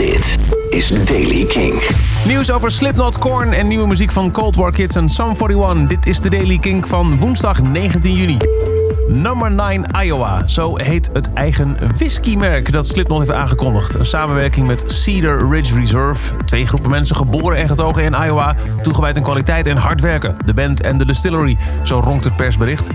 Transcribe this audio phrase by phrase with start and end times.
[0.00, 0.36] Dit
[0.70, 1.82] is Daily King.
[2.26, 5.88] Nieuws over Slipknot, Korn en nieuwe muziek van Cold War Kids en Sum 41.
[5.88, 8.36] Dit is de Daily King van woensdag 19 juni.
[9.12, 13.94] Number 9 Iowa, zo heet het eigen whiskymerk dat Slipknot heeft aangekondigd.
[13.94, 16.34] Een samenwerking met Cedar Ridge Reserve.
[16.44, 20.36] Twee groepen mensen geboren en getogen in Iowa, toegewijd aan kwaliteit en hard werken.
[20.44, 22.90] De band en de distillery, zo ronkt het persbericht.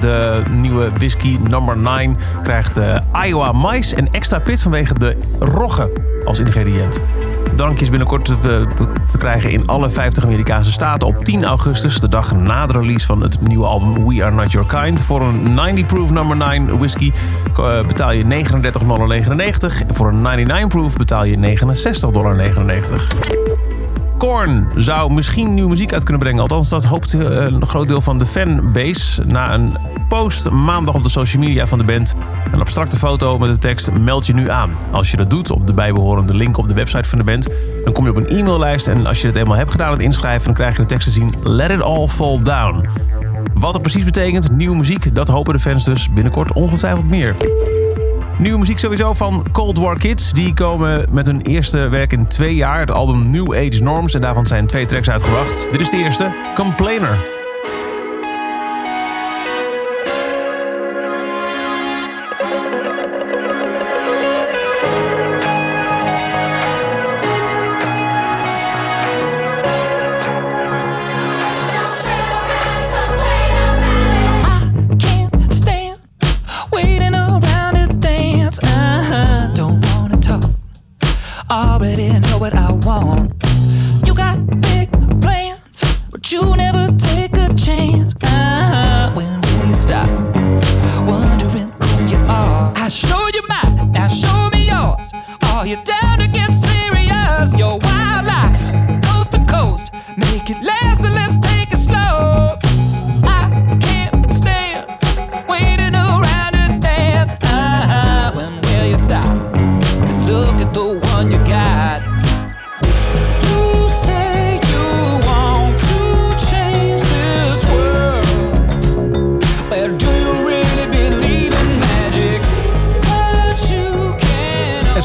[0.00, 2.96] De nieuwe whisky Number 9 krijgt uh,
[3.26, 5.90] Iowa mais en extra pit vanwege de rogge
[6.24, 7.00] als ingrediënt.
[7.56, 8.66] Drankjes binnenkort te
[9.04, 13.22] verkrijgen in alle 50 Amerikaanse staten op 10 augustus, de dag na de release van
[13.22, 15.00] het nieuwe album We Are Not Your Kind.
[15.00, 17.12] Voor een 90 proof number 9 whisky
[17.86, 19.22] betaal je 39,99 dollar.
[19.92, 23.65] Voor een 99 proof betaal je 69,99 dollar.
[24.18, 26.42] Korn zou misschien nieuwe muziek uit kunnen brengen.
[26.42, 29.24] Althans, dat hoopt een groot deel van de fanbase.
[29.24, 29.76] Na een
[30.08, 32.14] post maandag op de social media van de band.
[32.52, 34.70] Een abstracte foto met de tekst meld je nu aan.
[34.90, 37.48] Als je dat doet op de bijbehorende link op de website van de band...
[37.84, 40.44] dan kom je op een e-maillijst en als je het eenmaal hebt gedaan het inschrijven...
[40.44, 42.88] dan krijg je de tekst te zien Let it all fall down.
[43.54, 47.34] Wat het precies betekent, nieuwe muziek, dat hopen de fans dus binnenkort ongetwijfeld meer.
[48.38, 50.32] Nieuwe muziek sowieso van Cold War Kids.
[50.32, 52.80] Die komen met hun eerste werk in twee jaar.
[52.80, 54.14] Het album New Age Norms.
[54.14, 55.68] En daarvan zijn twee tracks uitgebracht.
[55.72, 57.35] Dit is de eerste, Complainer.
[81.50, 83.45] Already know what I want.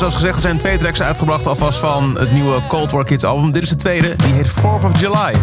[0.01, 3.51] Zoals gezegd, er zijn twee tracks uitgebracht alvast van het nieuwe Cold War Kids album.
[3.51, 5.35] Dit is de tweede, die heet 4th of July.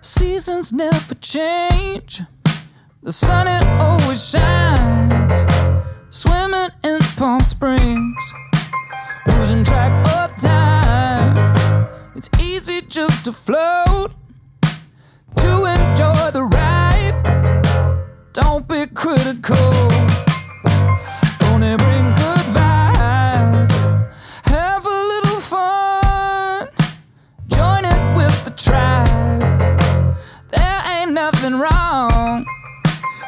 [0.00, 2.26] Seasons never change.
[3.02, 5.44] The sun it always shines.
[6.08, 8.34] Swimming in Palm Springs.
[9.24, 11.54] Losing track of time.
[12.14, 14.10] It's easy just to float.
[15.34, 17.14] To enjoy the ride.
[18.32, 20.15] Don't be critical.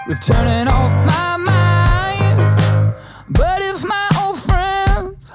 [0.08, 2.94] With turning off my mind.
[3.28, 5.30] But if my old friends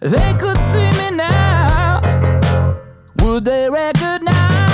[0.00, 2.00] they could see me now,
[3.20, 4.73] would they recognize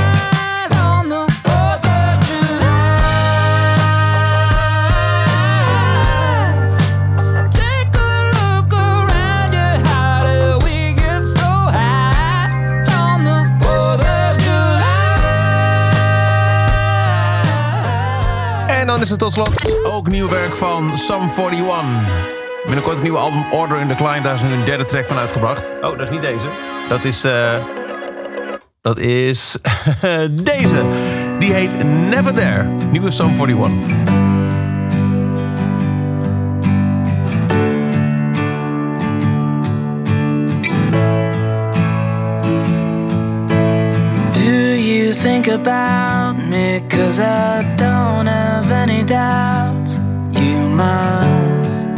[19.01, 21.85] Dan is het tot slot ook nieuw werk van Sum 41.
[22.65, 24.21] Binnenkort het nieuwe album Order in Decline.
[24.21, 25.75] Daar is nu een derde track van uitgebracht.
[25.83, 26.47] Oh, dat is niet deze.
[26.89, 27.25] Dat is...
[27.25, 27.55] eh,
[28.81, 29.57] dat is
[30.43, 30.89] deze.
[31.39, 32.63] Die heet Never There.
[32.91, 34.20] Nieuwe Sum 41.
[45.23, 46.81] Think about me?
[46.89, 49.97] Cause I don't have any doubts.
[50.33, 51.89] You must.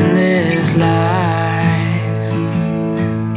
[0.00, 2.32] In this life,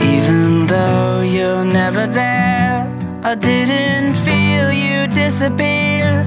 [0.02, 2.88] even though you're never there,
[3.22, 6.24] I didn't feel you disappear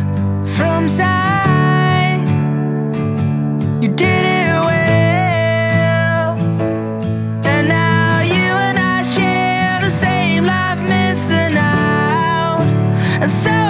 [0.56, 2.26] from sight.
[3.81, 4.21] You did
[13.22, 13.62] And so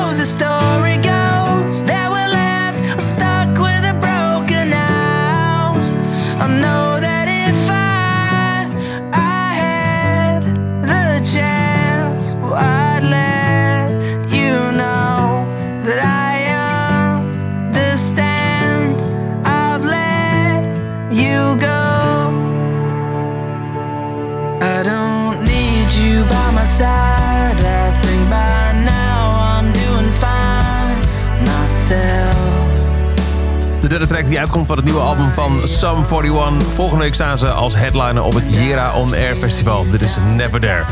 [33.98, 36.74] derde track die uitkomt van het nieuwe album van Sum 41.
[36.74, 39.86] Volgende week staan ze als headliner op het Jera On Air Festival.
[39.86, 40.84] Dit is Never There.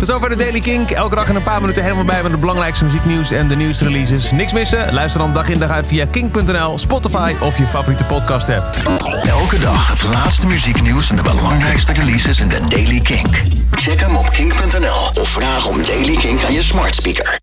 [0.00, 0.90] Is over de Daily Kink.
[0.90, 3.84] Elke dag in een paar minuten helemaal bij met het belangrijkste muzieknieuws en de nieuwste
[3.84, 4.30] releases.
[4.30, 4.92] Niks missen?
[4.92, 8.76] Luister dan dag in dag uit via kink.nl, Spotify of je favoriete podcast app.
[9.22, 13.42] Elke dag het laatste muzieknieuws en de belangrijkste releases in de Daily Kink.
[13.70, 17.36] Check hem op kink.nl of vraag om Daily Kink aan je smart speaker.